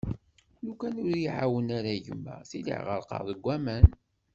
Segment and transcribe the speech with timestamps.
[0.65, 3.85] Lukan ur y-iεawen ara gma tili ɣerqeɣ deg aman.